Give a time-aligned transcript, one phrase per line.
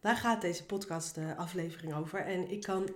[0.00, 2.20] Daar gaat deze podcast uh, aflevering over.
[2.20, 2.88] En ik kan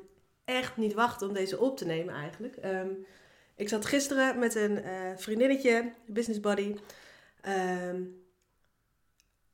[0.45, 2.57] echt niet wachten om deze op te nemen eigenlijk.
[2.65, 3.07] Um,
[3.55, 6.77] ik zat gisteren met een uh, vriendinnetje, business buddy,
[7.89, 8.23] um,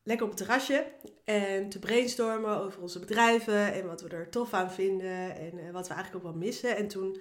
[0.02, 0.86] lekker op het terrasje.
[1.24, 5.36] En te brainstormen over onze bedrijven en wat we er tof aan vinden.
[5.36, 6.77] En uh, wat we eigenlijk ook wel missen.
[6.77, 7.20] En toen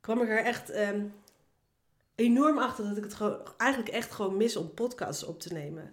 [0.00, 1.14] kwam ik er echt um,
[2.14, 3.16] enorm achter dat ik het
[3.56, 5.92] eigenlijk echt gewoon mis om podcasts op te nemen.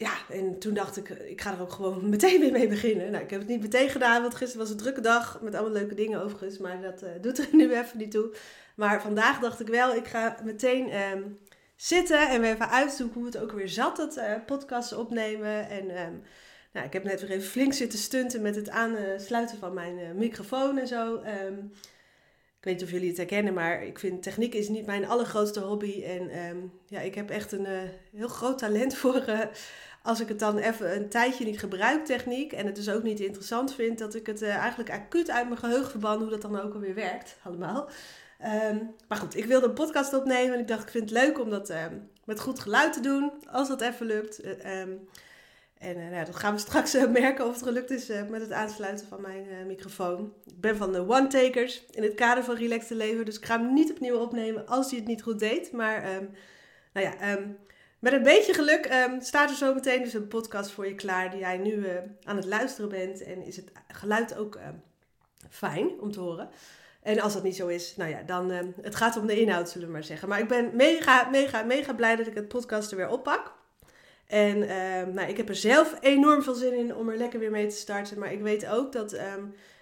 [0.00, 3.10] Ja, en toen dacht ik, ik ga er ook gewoon meteen mee beginnen.
[3.10, 5.72] Nou, ik heb het niet meteen gedaan, want gisteren was een drukke dag met allemaal
[5.72, 6.58] leuke dingen overigens.
[6.58, 8.34] Maar dat uh, doet er nu even niet toe.
[8.74, 11.38] Maar vandaag dacht ik wel, ik ga meteen um,
[11.76, 15.68] zitten en weer even uitzoeken hoe het ook weer zat, dat uh, podcast opnemen.
[15.68, 16.22] En um,
[16.72, 20.78] nou, ik heb net weer even flink zitten stunten met het aansluiten van mijn microfoon
[20.78, 21.14] en zo.
[21.14, 21.72] Um,
[22.58, 25.60] ik weet niet of jullie het herkennen, maar ik vind techniek is niet mijn allergrootste
[25.60, 26.02] hobby.
[26.04, 26.30] En
[26.86, 27.66] ja, ik heb echt een
[28.16, 29.24] heel groot talent voor
[30.02, 32.52] als ik het dan even een tijdje niet gebruik, techniek.
[32.52, 35.60] En het dus ook niet interessant vind, dat ik het uh, eigenlijk acuut uit mijn
[35.60, 37.90] geheugen verban hoe dat dan ook alweer werkt, allemaal.
[38.70, 41.40] Um, maar goed, ik wilde een podcast opnemen en ik dacht, ik vind het leuk
[41.40, 44.44] om dat um, met goed geluid te doen, als dat even lukt.
[44.44, 45.08] Um,
[45.78, 49.06] en uh, nou, dat gaan we straks merken of het gelukt is met het aansluiten
[49.06, 50.32] van mijn microfoon.
[50.46, 53.60] Ik ben van de one-takers in het kader van Relax te leven, dus ik ga
[53.60, 55.72] hem niet opnieuw opnemen als hij het niet goed deed.
[55.72, 56.02] Maar
[56.92, 57.38] nou ja,
[58.00, 61.40] met een beetje geluk staat er zo meteen dus een podcast voor je klaar die
[61.40, 61.86] jij nu
[62.24, 63.22] aan het luisteren bent.
[63.22, 64.58] En is het geluid ook
[65.50, 66.48] fijn om te horen.
[67.02, 69.68] En als dat niet zo is, nou ja, dan uh, het gaat om de inhoud,
[69.68, 70.28] zullen we maar zeggen.
[70.28, 73.52] Maar ik ben mega, mega, mega blij dat ik het podcast er weer oppak.
[74.26, 74.58] En
[75.14, 77.76] nou, ik heb er zelf enorm veel zin in om er lekker weer mee te
[77.76, 78.18] starten.
[78.18, 79.18] Maar ik weet ook dat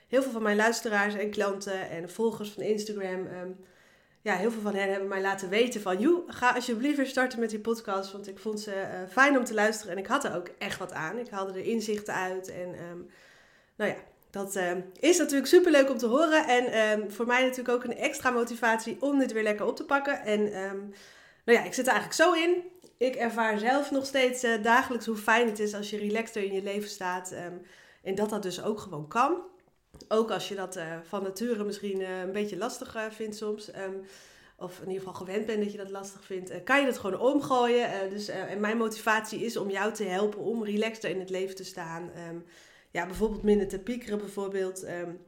[0.08, 3.28] heel veel van mijn luisteraars en klanten en volgers van Instagram...
[4.20, 5.98] ja, heel veel van hen hebben mij laten weten van...
[6.00, 8.12] Joe, ga alsjeblieft weer starten met die podcast.
[8.12, 9.92] Want ik vond ze uh, fijn om te luisteren.
[9.92, 11.18] En ik had er ook echt wat aan.
[11.18, 12.48] Ik haalde er inzichten uit.
[12.48, 13.10] En um,
[13.76, 13.96] nou ja,
[14.30, 16.46] dat uh, is natuurlijk super leuk om te horen.
[16.46, 19.84] En um, voor mij natuurlijk ook een extra motivatie om dit weer lekker op te
[19.84, 20.20] pakken.
[20.20, 20.42] En
[21.44, 22.62] nou ja, ik zit er eigenlijk zo in.
[22.96, 26.52] Ik ervaar zelf nog steeds uh, dagelijks hoe fijn het is als je relaxter in
[26.52, 27.34] je leven staat.
[28.02, 29.42] En dat dat dus ook gewoon kan.
[30.08, 33.70] Ook als je dat uh, van nature misschien uh, een beetje lastig vindt soms.
[34.56, 36.62] of in ieder geval gewend bent dat je dat lastig vindt.
[36.64, 38.10] kan je dat gewoon omgooien.
[38.10, 41.64] dus, en mijn motivatie is om jou te helpen om relaxter in het leven te
[41.64, 42.10] staan
[42.90, 44.84] ja, bijvoorbeeld minder te piekeren, bijvoorbeeld.
[44.84, 45.20] Um,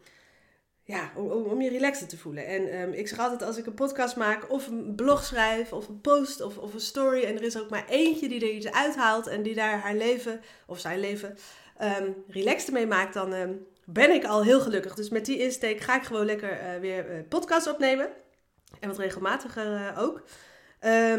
[0.90, 2.46] ja, om, je relaxer te voelen.
[2.46, 5.88] En um, ik zeg altijd, als ik een podcast maak, of een blog schrijf, of
[5.88, 8.70] een post, of, of een story, en er is ook maar eentje die er iets
[8.70, 11.36] uithaalt en die daar haar leven, of zijn leven,
[11.82, 14.94] um, relaxed mee maakt, dan ben ik al heel gelukkig.
[14.94, 18.08] Dus met die insteek ga ik gewoon lekker uh, weer uh, podcast opnemen.
[18.80, 20.22] En wat regelmatiger uh, ook.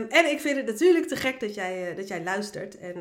[0.09, 2.77] en ik vind het natuurlijk te gek dat jij, dat jij luistert.
[2.77, 2.95] En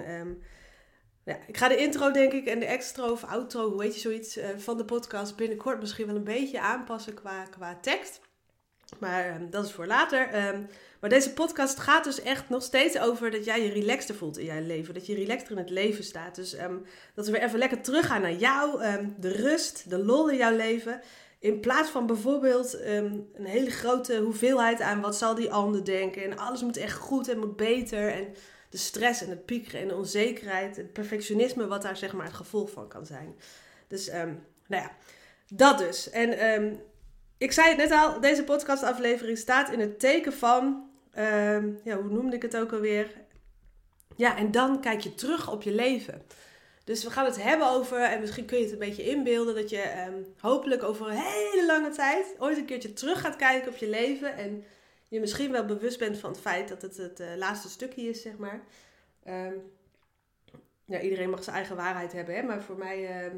[1.24, 4.00] ja, ik ga de intro, denk ik, en de extra of outro, hoe heet je
[4.00, 8.20] zoiets, uh, van de podcast binnenkort misschien wel een beetje aanpassen qua, qua tekst.
[8.98, 10.48] Maar um, dat is voor later.
[10.48, 10.66] Um,
[11.00, 14.44] maar deze podcast gaat dus echt nog steeds over dat jij je relaxter voelt in
[14.44, 14.94] jouw leven.
[14.94, 16.34] Dat je relaxter in het leven staat.
[16.34, 18.82] Dus um, dat we weer even lekker teruggaan naar jou,
[19.18, 21.00] de rust, de lol in jouw leven.
[21.38, 26.22] In plaats van bijvoorbeeld een hele grote hoeveelheid aan wat zal die ander denken.
[26.22, 28.12] En alles moet echt goed en moet beter.
[28.12, 28.34] En
[28.70, 32.34] de stress en het piekeren en de onzekerheid, het perfectionisme, wat daar zeg maar het
[32.34, 33.34] gevolg van kan zijn.
[33.88, 34.90] Dus, um, nou ja,
[35.48, 36.10] dat dus.
[36.10, 36.82] En um,
[37.38, 42.10] ik zei het net al, deze podcastaflevering staat in het teken van, um, ja, hoe
[42.10, 43.10] noemde ik het ook alweer?
[44.16, 46.22] Ja, en dan kijk je terug op je leven.
[46.84, 49.70] Dus we gaan het hebben over, en misschien kun je het een beetje inbeelden, dat
[49.70, 53.88] je hopelijk over een hele lange tijd ooit een keertje terug gaat kijken op je
[53.88, 54.36] leven.
[54.36, 54.64] En
[55.10, 58.22] je misschien wel bewust bent van het feit dat het het uh, laatste stukje is,
[58.22, 58.62] zeg maar.
[59.28, 59.62] Um,
[60.84, 62.42] ja, iedereen mag zijn eigen waarheid hebben, hè?
[62.42, 63.32] maar voor mij, uh,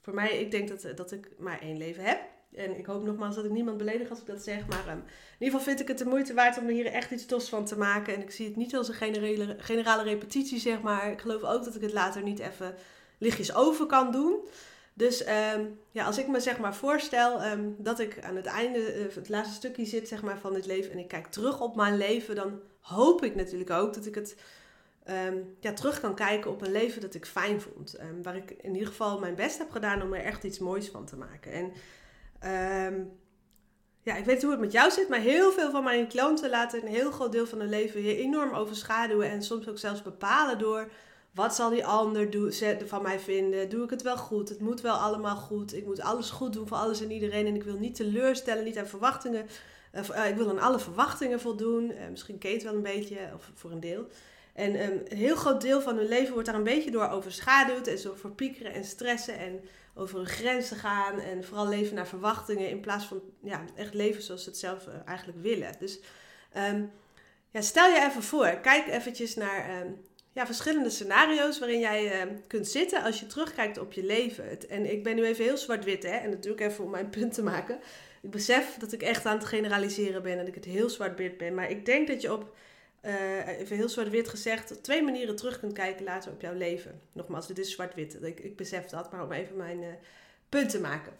[0.00, 2.20] voor mij, ik denk dat, dat ik maar één leven heb.
[2.52, 4.66] En ik hoop nogmaals dat ik niemand beledig als ik dat zeg.
[4.66, 5.04] Maar um, in
[5.38, 7.64] ieder geval vind ik het de moeite waard om er hier echt iets tofs van
[7.64, 8.14] te maken.
[8.14, 11.10] En ik zie het niet als een generale, generale repetitie, zeg maar.
[11.10, 12.74] Ik geloof ook dat ik het later niet even
[13.18, 14.48] lichtjes over kan doen.
[14.96, 19.06] Dus um, ja, als ik me zeg maar voorstel um, dat ik aan het einde,
[19.08, 21.76] uh, het laatste stukje zit zeg maar, van dit leven en ik kijk terug op
[21.76, 24.36] mijn leven, dan hoop ik natuurlijk ook dat ik het
[25.04, 27.94] ehm, ja, terug kan kijken op een leven dat ik fijn vond.
[27.94, 30.88] Ehm, waar ik in ieder geval mijn best heb gedaan om er echt iets moois
[30.88, 31.52] van te maken.
[31.52, 31.72] En
[32.38, 33.04] ehm,
[34.02, 36.82] ja, ik weet hoe het met jou zit, maar heel veel van mijn klanten laten
[36.82, 39.30] een heel groot deel van hun leven hier enorm overschaduwen.
[39.30, 40.90] En soms ook zelfs bepalen door
[41.34, 42.28] wat zal die ander
[42.86, 43.68] van mij vinden?
[43.68, 44.48] Doe ik het wel goed?
[44.48, 45.74] Het moet wel allemaal goed.
[45.74, 47.46] Ik moet alles goed doen voor alles en iedereen.
[47.46, 49.46] En ik wil niet teleurstellen, niet aan verwachtingen.
[49.94, 51.90] Uh, ik wil aan alle verwachtingen voldoen.
[51.90, 54.06] Uh, misschien Kate wel een beetje, of voor een deel.
[54.52, 57.86] En um, een heel groot deel van hun leven wordt daar een beetje door overschaduwd.
[57.86, 59.60] En zo verpiekeren en stressen en
[59.94, 61.20] over hun grenzen gaan.
[61.20, 64.88] En vooral leven naar verwachtingen in plaats van ja, echt leven zoals ze het zelf
[65.04, 65.72] eigenlijk willen.
[65.78, 66.00] Dus
[66.56, 66.90] um,
[67.50, 69.96] ja, stel je even voor, kijk eventjes naar um,
[70.34, 74.68] ja, verschillende scenario's waarin jij uh, kunt zitten als je terugkijkt op je leven.
[74.68, 77.42] En ik ben nu even heel zwart-wit, hè, en ik even om mijn punt te
[77.42, 77.78] maken.
[78.22, 81.36] Ik besef dat ik echt aan het generaliseren ben en dat ik het heel zwart-wit
[81.36, 81.54] ben.
[81.54, 82.56] Maar ik denk dat je op,
[83.02, 87.00] uh, even heel zwart-wit gezegd, twee manieren terug kunt kijken later op jouw leven.
[87.12, 88.22] Nogmaals, dit is zwart-wit.
[88.22, 89.88] Ik, ik besef dat, maar om even mijn uh,
[90.48, 91.12] punt te maken.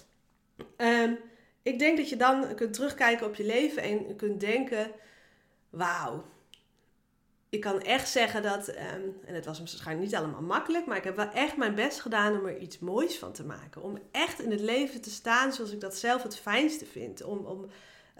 [0.76, 1.18] Um,
[1.62, 4.90] ik denk dat je dan kunt terugkijken op je leven en kunt denken:
[5.70, 6.24] wauw,
[7.54, 11.04] ik kan echt zeggen dat, um, en het was waarschijnlijk niet allemaal makkelijk, maar ik
[11.04, 13.82] heb wel echt mijn best gedaan om er iets moois van te maken.
[13.82, 17.22] Om echt in het leven te staan zoals ik dat zelf het fijnste vind.
[17.22, 17.66] Om, om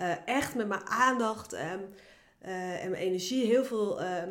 [0.01, 4.03] uh, echt met mijn aandacht um, uh, en mijn energie heel veel.
[4.03, 4.23] Uh,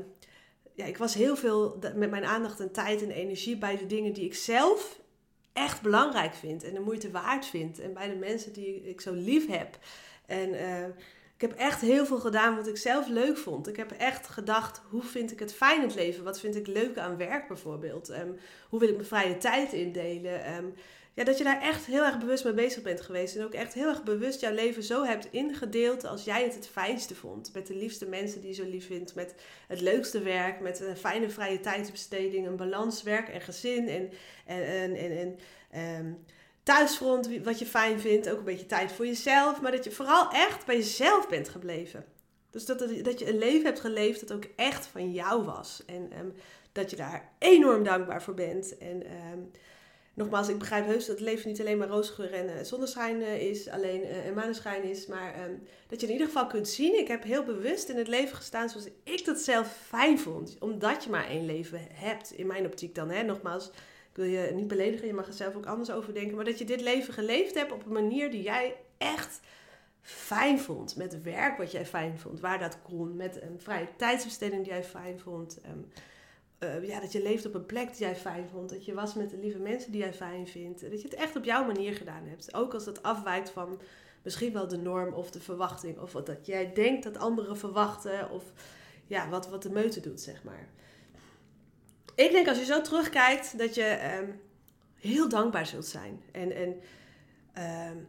[0.75, 4.13] ja, ik was heel veel met mijn aandacht en tijd en energie bij de dingen
[4.13, 4.99] die ik zelf
[5.53, 7.79] echt belangrijk vind en de moeite waard vind.
[7.79, 9.77] En bij de mensen die ik zo lief heb.
[10.25, 10.85] En eh,
[11.43, 13.67] heb echt heel veel gedaan wat ik zelf leuk vond.
[13.67, 16.23] Ik heb echt gedacht, hoe vind ik het fijn het leven?
[16.23, 18.09] Wat vind ik leuk aan werk bijvoorbeeld?
[18.09, 18.37] Um,
[18.69, 20.55] hoe wil ik mijn vrije tijd indelen?
[20.55, 20.73] Um,
[21.15, 23.35] ja, dat je daar echt heel erg bewust mee bezig bent geweest.
[23.35, 26.67] En ook echt heel erg bewust jouw leven zo hebt ingedeeld als jij het het
[26.67, 27.53] fijnste vond.
[27.53, 29.15] Met de liefste mensen die je zo lief vindt.
[29.15, 29.35] Met
[29.67, 30.59] het leukste werk.
[30.59, 32.47] Met een fijne vrije tijdsbesteding.
[32.47, 33.87] Een balans werk en gezin.
[33.87, 34.09] En,
[34.45, 35.37] en, en,
[35.71, 36.23] en, um,
[36.63, 38.29] thuisfront, wat je fijn vindt.
[38.29, 39.61] Ook een beetje tijd voor jezelf.
[39.61, 42.05] Maar dat je vooral echt bij jezelf bent gebleven.
[42.49, 45.83] Dus dat, dat je een leven hebt geleefd dat ook echt van jou was.
[45.85, 46.33] En um,
[46.71, 48.77] dat je daar enorm dankbaar voor bent.
[48.77, 49.51] En um,
[50.13, 53.41] nogmaals, ik begrijp heus dat het leven niet alleen maar roosgeur en uh, zonneschijn uh,
[53.41, 53.69] is.
[53.69, 55.07] Alleen uh, en maneschijn is.
[55.07, 56.99] Maar um, dat je in ieder geval kunt zien.
[56.99, 60.55] Ik heb heel bewust in het leven gestaan zoals ik dat zelf fijn vond.
[60.59, 62.31] Omdat je maar één leven hebt.
[62.31, 63.09] In mijn optiek dan.
[63.09, 63.23] Hè?
[63.23, 63.71] Nogmaals,
[64.13, 66.35] ik wil je niet beledigen, je mag er zelf ook anders over denken.
[66.35, 69.39] Maar dat je dit leven geleefd hebt op een manier die jij echt
[70.01, 70.95] fijn vond.
[70.95, 73.15] Met werk wat jij fijn vond, waar dat kon.
[73.15, 75.59] Met een vrije tijdsbesteding die jij fijn vond.
[75.69, 75.91] Um,
[76.59, 78.69] uh, ja, dat je leeft op een plek die jij fijn vond.
[78.69, 80.81] Dat je was met de lieve mensen die jij fijn vindt.
[80.81, 82.53] Dat je het echt op jouw manier gedaan hebt.
[82.53, 83.81] Ook als het afwijkt van
[84.23, 85.99] misschien wel de norm of de verwachting.
[85.99, 88.29] Of wat dat jij denkt dat anderen verwachten.
[88.29, 88.43] Of
[89.07, 90.69] ja, wat, wat de meute doet, zeg maar
[92.15, 94.41] ik denk als je zo terugkijkt dat je um,
[94.99, 96.21] heel dankbaar zult zijn.
[96.31, 96.81] En, en
[97.89, 98.07] um,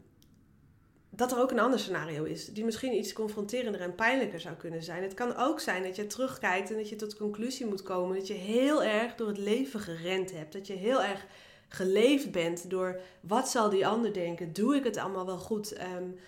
[1.11, 4.83] dat er ook een ander scenario is, die misschien iets confronterender en pijnlijker zou kunnen
[4.83, 5.03] zijn.
[5.03, 8.17] Het kan ook zijn dat je terugkijkt en dat je tot de conclusie moet komen
[8.17, 10.53] dat je heel erg door het leven gerend hebt.
[10.53, 11.27] Dat je heel erg
[11.69, 14.53] geleefd bent door wat zal die ander denken?
[14.53, 15.81] Doe ik het allemaal wel goed?
[15.81, 16.19] Um,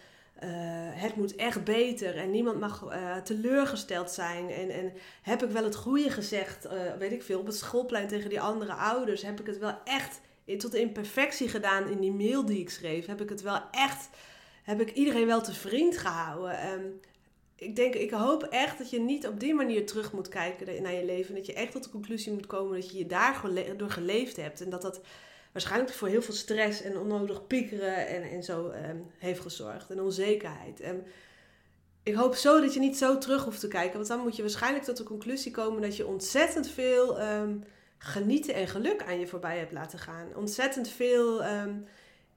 [0.44, 0.48] uh,
[1.02, 4.50] het moet echt beter en niemand mag uh, teleurgesteld zijn.
[4.50, 4.92] En, en
[5.22, 8.40] heb ik wel het goede gezegd, uh, weet ik veel, op het schoolplein tegen die
[8.40, 9.22] andere ouders?
[9.22, 10.20] Heb ik het wel echt
[10.58, 13.06] tot in perfectie gedaan in die mail die ik schreef?
[13.06, 14.08] Heb ik het wel echt,
[14.62, 16.72] heb ik iedereen wel te vriend gehouden?
[16.72, 17.00] Um,
[17.56, 20.94] ik denk, ik hoop echt dat je niet op die manier terug moet kijken naar
[20.94, 21.34] je leven.
[21.34, 24.60] Dat je echt tot de conclusie moet komen dat je je daardoor geleefd hebt.
[24.60, 25.00] En dat dat
[25.56, 29.90] waarschijnlijk voor heel veel stress en onnodig piekeren en, en zo um, heeft gezorgd.
[29.90, 30.80] En onzekerheid.
[30.80, 31.04] En
[32.02, 33.96] ik hoop zo dat je niet zo terug hoeft te kijken.
[33.96, 37.64] Want dan moet je waarschijnlijk tot de conclusie komen dat je ontzettend veel um,
[37.98, 40.26] genieten en geluk aan je voorbij hebt laten gaan.
[40.34, 41.86] Ontzettend veel um,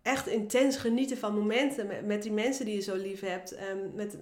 [0.01, 3.55] echt intens genieten van momenten met, met, die mensen die je zo lief hebt.
[3.95, 4.17] met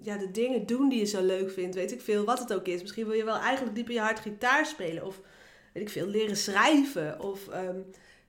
[0.00, 1.74] ja, de dingen doen die je zo leuk vindt.
[1.74, 2.80] Weet ik veel wat het ook is.
[2.80, 5.06] Misschien wil je wel eigenlijk diep in je hart gitaar spelen.
[5.06, 5.20] Of
[5.72, 7.20] weet ik veel, leren schrijven.
[7.20, 7.48] Of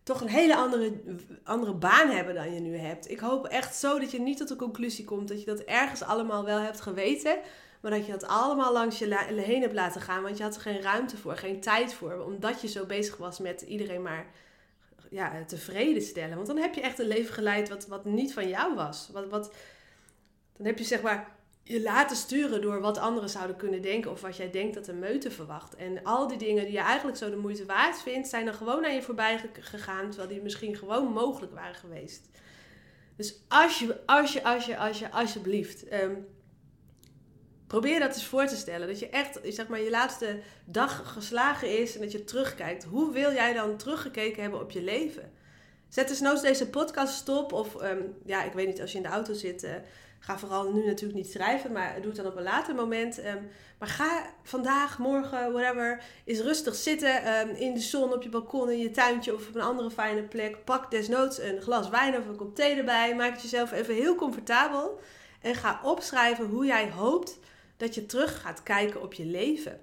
[0.10, 1.02] toch een hele andere,
[1.44, 3.12] andere baan hebben dan je nu hebt.
[3.12, 6.02] Ik hoop echt zo dat je niet tot de conclusie komt dat je dat ergens
[6.02, 7.38] allemaal wel hebt geweten.
[7.82, 10.24] Maar dat je dat allemaal langs je heen hebt laten gaan.
[10.24, 12.24] Want je had er geen ruimte voor, geen tijd voor.
[12.26, 14.26] Omdat je zo bezig was met iedereen maar
[15.10, 16.36] ja, tevreden stellen.
[16.36, 19.10] Want dan heb je echt een leven geleid wat, wat niet van jou was.
[19.14, 19.54] Wat, wat,
[20.58, 21.36] dan heb je zeg maar
[21.70, 25.00] je laten sturen door wat anderen zouden kunnen denken of wat jij denkt dat een
[25.00, 25.76] meute verwacht.
[25.76, 28.86] En al die dingen die je eigenlijk zo de moeite waard vindt, zijn er gewoon
[28.86, 32.30] aan je voorbij gegaan, terwijl die misschien gewoon mogelijk waren geweest.
[33.16, 36.28] Dus als je, als je, als je, als je, alsjeblieft, um,
[37.68, 38.88] Probeer dat eens voor te stellen.
[38.88, 42.84] Dat je echt, zeg maar, je laatste dag geslagen is en dat je terugkijkt.
[42.84, 45.32] Hoe wil jij dan teruggekeken hebben op je leven?
[45.90, 47.54] Zet dus nooit deze podcast stop.
[47.54, 49.72] Of ehm, ja, ik weet niet, als je in de auto zit, uh,
[50.20, 53.20] ga vooral nu natuurlijk niet schrijven, maar doe het dan op een later moment.
[53.20, 53.44] Ehm,
[53.80, 58.70] maar ga vandaag, morgen, whatever, eens rustig zitten ehm, in de zon, op je balkon,
[58.70, 60.64] in je tuintje of op een andere fijne plek.
[60.64, 63.16] Pak desnoods een glas wijn of een kop thee erbij.
[63.16, 65.00] Maak het jezelf even heel comfortabel.
[65.42, 67.40] En ga opschrijven hoe jij hoopt
[67.78, 69.80] dat je terug gaat kijken op je leven.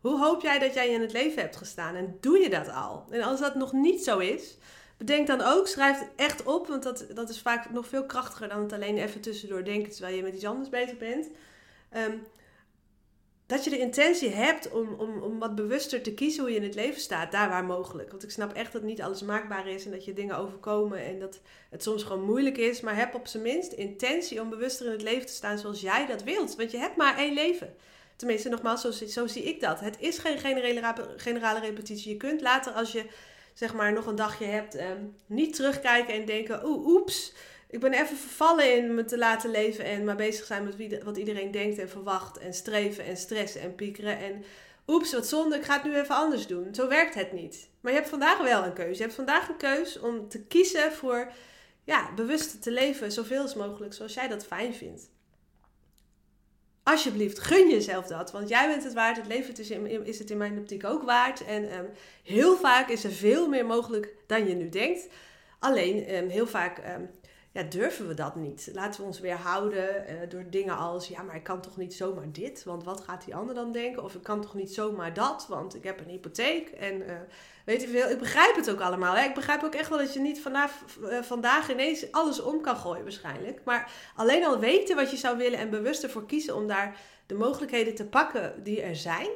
[0.00, 1.94] Hoe hoop jij dat jij in het leven hebt gestaan?
[1.94, 3.06] En doe je dat al?
[3.10, 4.56] En als dat nog niet zo is,
[5.06, 8.48] bedenk dan ook, schrijf het echt op, want dat, dat is vaak nog veel krachtiger
[8.48, 11.28] dan het alleen even tussendoor denken terwijl je met iets anders bezig bent.
[11.90, 12.16] Ehm,
[13.46, 16.62] dat je de intentie hebt om, om, om wat bewuster te kiezen hoe je in
[16.62, 18.10] het leven staat, daar waar mogelijk.
[18.10, 21.18] Want ik snap echt dat niet alles maakbaar is en dat je dingen overkomen en
[21.18, 21.40] dat
[21.70, 22.80] het soms gewoon moeilijk is.
[22.80, 26.06] Maar heb op zijn minst intentie om bewuster in het leven te staan zoals jij
[26.06, 26.56] dat wilt.
[26.56, 27.74] Want je hebt maar één leven.
[28.16, 29.80] Tenminste, nogmaals, zo, zo zie ik dat.
[29.80, 32.12] Het is geen generale, generale repetitie.
[32.12, 33.04] Je kunt later, als je
[33.54, 37.32] zeg maar nog een dagje hebt, ehm, niet terugkijken en denken: oeps
[37.72, 41.00] ik ben even vervallen in me te laten leven en maar bezig zijn met wie,
[41.04, 44.44] wat iedereen denkt en verwacht en streven en stressen en piekeren en
[44.86, 46.74] oeps, wat zonde, ik ga het nu even anders doen.
[46.74, 47.68] Zo werkt het niet.
[47.80, 48.96] Maar je hebt vandaag wel een keuze.
[48.96, 51.32] Je hebt vandaag een keuze om te kiezen voor
[51.84, 55.10] ja, bewust te leven zoveel als mogelijk zoals jij dat fijn vindt.
[56.84, 58.30] Alsjeblieft, gun jezelf dat.
[58.30, 59.16] Want jij bent het waard.
[59.16, 59.70] Het leven is,
[60.08, 61.44] is het in mijn optiek ook waard.
[61.44, 61.84] En ehm,
[62.22, 65.08] heel vaak is er veel meer mogelijk dan je nu denkt.
[65.58, 67.10] Alleen, um, heel vaak um,
[67.52, 68.70] ja, durven we dat niet.
[68.72, 71.08] Laten we ons weerhouden uh, door dingen als...
[71.08, 74.02] ja, maar ik kan toch niet zomaar dit, want wat gaat die ander dan denken?
[74.02, 76.68] Of ik kan toch niet zomaar dat, want ik heb een hypotheek.
[76.68, 77.12] En uh,
[77.64, 79.14] weet je veel, ik begrijp het ook allemaal.
[79.14, 79.24] Hè?
[79.24, 82.76] Ik begrijp ook echt wel dat je niet vanaf, uh, vandaag ineens alles om kan
[82.76, 83.60] gooien waarschijnlijk.
[83.64, 86.56] Maar alleen al weten wat je zou willen en bewust ervoor kiezen...
[86.56, 89.28] om daar de mogelijkheden te pakken die er zijn,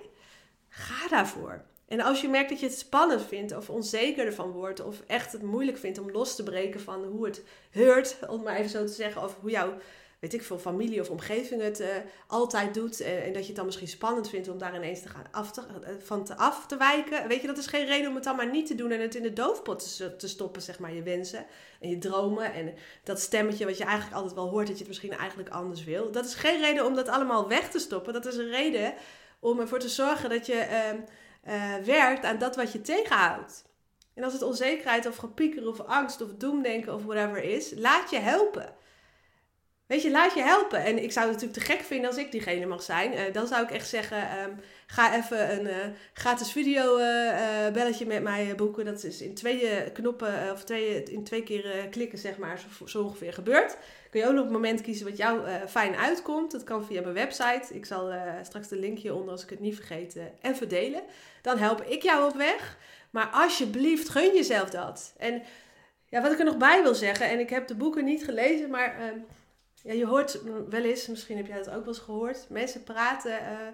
[0.69, 1.65] ga daarvoor.
[1.87, 5.33] En als je merkt dat je het spannend vindt of onzeker ervan wordt of echt
[5.33, 8.85] het moeilijk vindt om los te breken van hoe het heurt, om maar even zo
[8.85, 9.75] te zeggen, of hoe jouw,
[10.19, 11.87] weet ik veel, familie of omgeving het uh,
[12.26, 15.09] altijd doet en, en, dat je het dan misschien spannend vindt om daar ineens te
[15.09, 18.09] gaan af te, uh, van te af te wijken, weet je, dat is geen reden
[18.09, 20.62] om het dan maar niet te doen en het in de doofpot te, te stoppen,
[20.62, 21.47] zeg maar, je wensen
[21.81, 24.88] en je dromen en dat stemmetje wat je eigenlijk altijd wel hoort dat je het
[24.88, 26.11] misschien eigenlijk anders wil.
[26.11, 28.95] Dat is geen reden om dat allemaal weg te stoppen, dat is een reden
[29.38, 30.66] om ervoor te zorgen dat je...
[30.93, 31.00] Uh,
[31.49, 33.65] uh, werkt aan dat wat je tegenhoudt.
[34.15, 38.19] En als het onzekerheid of gepieker of angst of doemdenken of whatever is, laat je
[38.19, 38.75] helpen.
[39.87, 40.85] Weet je, laat je helpen.
[40.85, 43.12] En ik zou het natuurlijk te gek vinden als ik diegene mag zijn.
[43.12, 45.75] Uh, dan zou ik echt zeggen, um, ga even een uh,
[46.12, 48.85] gratis video uh, belletje met mij boeken.
[48.85, 53.02] Dat is in twee knoppen, of twee, in twee keer klikken, zeg maar, zo, zo,
[53.02, 53.76] ongeveer gebeurt.
[54.11, 56.50] Kun je ook nog het moment kiezen wat jou fijn uitkomt.
[56.50, 57.75] Dat kan via mijn website.
[57.75, 58.12] Ik zal
[58.43, 61.02] straks de link hieronder, als ik het niet vergeet, even delen.
[61.43, 62.76] Dan help ik jou op weg.
[63.11, 65.14] Maar alsjeblieft, gun jezelf dat.
[65.19, 65.43] En
[66.09, 68.71] ja, wat ik er nog bij wil zeggen, en ik heb de boeken niet gelezen,
[68.71, 69.19] maar ehm,
[69.87, 73.43] ja, je hoort wel eens, misschien heb jij dat ook wel eens gehoord, mensen praten
[73.43, 73.69] uh,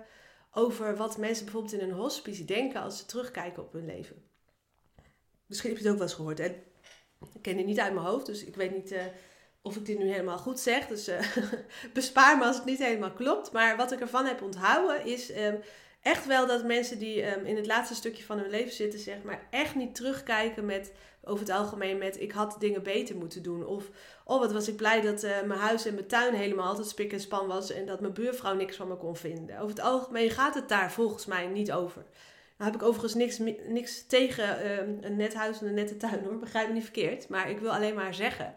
[0.52, 4.30] over wat mensen bijvoorbeeld in een hospice denken als ze terugkijken op hun leven.
[5.46, 6.40] Misschien heb je het ook wel eens gehoord.
[6.40, 6.54] En
[7.34, 9.02] ik ken het niet uit mijn hoofd, dus ik weet niet uh,
[9.62, 10.86] of ik dit nu helemaal goed zeg.
[10.86, 11.36] Dus uh,
[11.92, 13.52] bespaar me als het niet helemaal klopt.
[13.52, 15.60] Maar wat ik ervan heb onthouden is um,
[16.02, 19.22] echt wel dat mensen die um, in het laatste stukje van hun leven zitten, zeg
[19.22, 20.92] maar, echt niet terugkijken met
[21.24, 23.66] over het algemeen met ik had dingen beter moeten doen.
[23.66, 23.90] Of
[24.24, 27.12] oh, wat was ik blij dat uh, mijn huis en mijn tuin helemaal altijd spik
[27.12, 29.56] en span was en dat mijn buurvrouw niks van me kon vinden.
[29.58, 32.04] Over het algemeen gaat het daar volgens mij niet over.
[32.56, 36.24] Nou heb ik overigens niks, niks tegen uh, een net huis en een nette tuin
[36.24, 37.28] hoor, begrijp me niet verkeerd.
[37.28, 38.54] Maar ik wil alleen maar zeggen,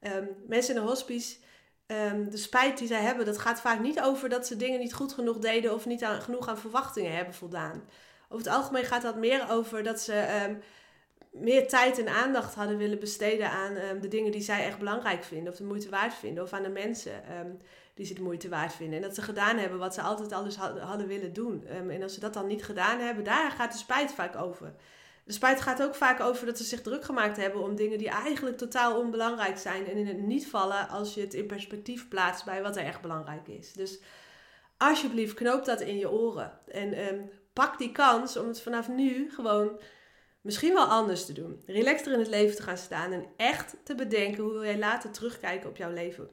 [0.00, 1.36] um, mensen in een hospice
[1.92, 4.94] um, de spijt die zij hebben, dat gaat vaak niet over dat ze dingen niet
[4.94, 7.82] goed genoeg deden of niet aan, genoeg aan verwachtingen hebben voldaan.
[8.28, 10.62] Over het algemeen gaat dat meer over dat ze um,
[11.30, 15.24] meer tijd en aandacht hadden willen besteden aan um, de dingen die zij echt belangrijk
[15.24, 16.42] vinden of de moeite waard vinden.
[16.42, 17.12] Of aan de mensen
[17.94, 18.96] die ze de moeite waard vinden.
[18.96, 21.66] En dat ze gedaan hebben wat ze altijd alles hadden willen doen.
[21.66, 24.74] en als ze dat dan niet gedaan hebben, daar gaat de spijt vaak over.
[25.24, 28.08] De spijt gaat ook vaak over dat ze zich druk gemaakt hebben om dingen die
[28.08, 32.44] eigenlijk totaal onbelangrijk zijn en in het niet vallen als je het in perspectief plaatst
[32.44, 33.72] bij wat er echt belangrijk is.
[33.72, 34.00] Dus
[34.76, 39.30] alsjeblieft, knoop dat in je oren en um, pak die kans om het vanaf nu
[39.30, 39.80] gewoon
[40.40, 41.62] misschien wel anders te doen.
[41.66, 45.10] Relaxter in het leven te gaan staan en echt te bedenken hoe wil jij later
[45.10, 46.30] terugkijken op jouw leven.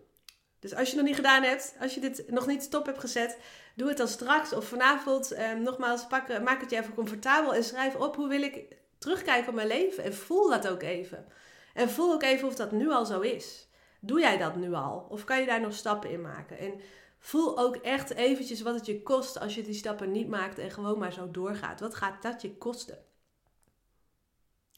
[0.59, 2.99] Dus als je het nog niet gedaan hebt, als je dit nog niet stop hebt
[2.99, 3.37] gezet,
[3.75, 5.39] doe het dan straks of vanavond.
[5.39, 9.49] Um, nogmaals, pak, maak het je even comfortabel en schrijf op hoe wil ik terugkijken
[9.49, 11.25] op mijn leven en voel dat ook even.
[11.73, 13.67] En voel ook even of dat nu al zo is.
[13.99, 15.07] Doe jij dat nu al?
[15.09, 16.57] Of kan je daar nog stappen in maken?
[16.57, 16.81] En
[17.19, 20.71] Voel ook echt eventjes wat het je kost als je die stappen niet maakt en
[20.71, 21.79] gewoon maar zo doorgaat.
[21.79, 22.97] Wat gaat dat je kosten?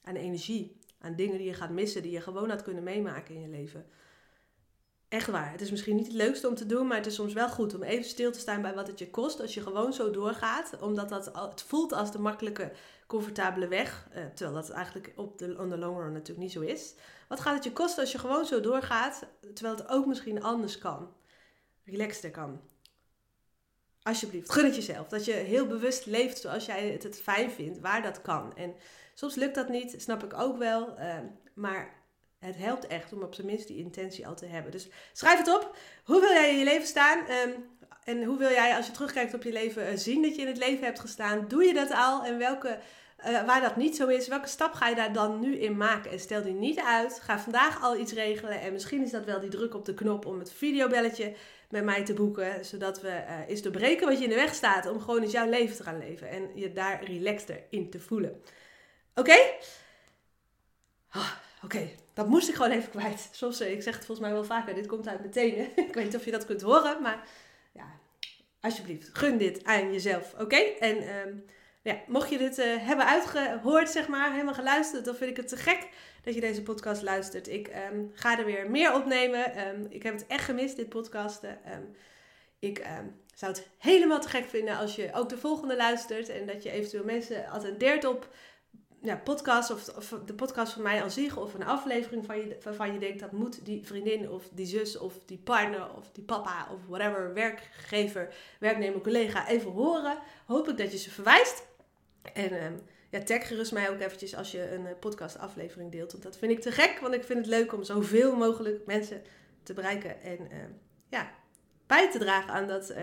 [0.03, 3.41] Aan energie, aan dingen die je gaat missen, die je gewoon had kunnen meemaken in
[3.41, 3.85] je leven.
[5.11, 5.51] Echt waar.
[5.51, 7.75] Het is misschien niet het leukste om te doen, maar het is soms wel goed
[7.75, 10.81] om even stil te staan bij wat het je kost als je gewoon zo doorgaat.
[10.81, 12.71] Omdat dat, het voelt als de makkelijke,
[13.07, 14.07] comfortabele weg.
[14.11, 16.95] Eh, terwijl dat eigenlijk op de, on the long run natuurlijk niet zo is.
[17.27, 20.77] Wat gaat het je kosten als je gewoon zo doorgaat, terwijl het ook misschien anders
[20.77, 21.13] kan?
[21.85, 22.61] Relaxter kan.
[24.01, 25.07] Alsjeblieft, gun het jezelf.
[25.07, 28.55] Dat je heel bewust leeft zoals jij het, het fijn vindt, waar dat kan.
[28.55, 28.73] En
[29.13, 30.99] soms lukt dat niet, snap ik ook wel.
[30.99, 31.17] Uh,
[31.53, 32.00] maar
[32.45, 34.71] het helpt echt om op zijn minst die intentie al te hebben.
[34.71, 35.75] Dus schrijf het op.
[36.03, 37.19] Hoe wil jij in je leven staan?
[37.19, 37.69] Um,
[38.03, 40.47] en hoe wil jij, als je terugkijkt op je leven, uh, zien dat je in
[40.47, 41.47] het leven hebt gestaan?
[41.47, 42.25] Doe je dat al?
[42.25, 42.79] En welke,
[43.25, 46.11] uh, waar dat niet zo is, welke stap ga je daar dan nu in maken?
[46.11, 47.19] En stel die niet uit.
[47.19, 48.61] Ga vandaag al iets regelen.
[48.61, 51.33] En misschien is dat wel die druk op de knop om het videobelletje
[51.69, 52.65] met mij te boeken.
[52.65, 54.85] Zodat we uh, eens doorbreken wat je in de weg staat.
[54.85, 56.29] Om gewoon eens jouw leven te gaan leven.
[56.29, 58.41] En je daar relaxter in te voelen.
[59.15, 59.37] Oké?
[61.15, 61.31] Oh,
[61.63, 63.29] Oké, dat moest ik gewoon even kwijt.
[63.31, 65.65] Zoals eh, ik zeg het volgens mij wel vaker, dit komt uit mijn tenen.
[65.87, 67.27] ik weet niet of je dat kunt horen, maar
[67.73, 67.85] ja,
[68.61, 70.55] alsjeblieft, gun dit aan jezelf, oké?
[70.55, 71.45] En um,
[71.81, 75.47] ja, mocht je dit uh, hebben uitgehoord, zeg maar, helemaal geluisterd, dan vind ik het
[75.47, 75.87] te gek
[76.23, 77.47] dat je deze podcast luistert.
[77.47, 79.67] Ik um, ga er weer meer opnemen.
[79.67, 81.59] Um, ik heb het echt gemist, dit podcasten.
[82.59, 82.85] ik
[83.35, 86.71] zou het helemaal te gek vinden als je ook de volgende luistert en dat je
[86.71, 88.29] eventueel mensen attendeert op
[89.01, 92.93] ja, podcast of, de podcast van mij al zich of een aflevering van je, waarvan
[92.93, 96.67] je denkt dat moet die vriendin of die zus of die partner of die papa
[96.73, 100.17] of whatever, werkgever, werknemer, collega even horen.
[100.45, 101.63] Hoop ik dat je ze verwijst.
[102.33, 106.11] En um, ja, tag gerust mij ook eventjes als je een podcast aflevering deelt.
[106.11, 109.21] Want dat vind ik te gek, want ik vind het leuk om zoveel mogelijk mensen
[109.63, 110.21] te bereiken.
[110.21, 110.57] En uh,
[111.09, 111.31] ja,
[111.87, 112.97] bij te dragen aan dat, uh,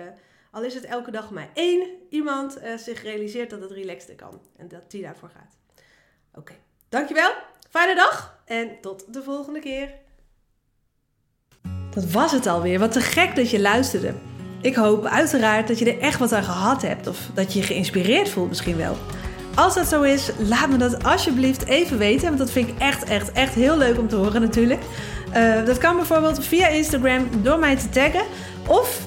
[0.50, 4.40] al is het elke dag maar één iemand uh, zich realiseert dat het relaxed kan.
[4.56, 5.56] En dat die daarvoor gaat.
[6.34, 6.52] Oké,
[6.88, 7.30] dankjewel.
[7.70, 9.90] Fijne dag en tot de volgende keer.
[11.90, 12.78] Dat was het alweer.
[12.78, 14.14] Wat te gek dat je luisterde.
[14.60, 17.64] Ik hoop uiteraard dat je er echt wat aan gehad hebt of dat je je
[17.64, 18.96] geïnspireerd voelt misschien wel.
[19.54, 23.04] Als dat zo is, laat me dat alsjeblieft even weten, want dat vind ik echt,
[23.04, 24.80] echt, echt heel leuk om te horen natuurlijk.
[25.36, 28.24] Uh, dat kan bijvoorbeeld via Instagram door mij te taggen
[28.66, 29.06] of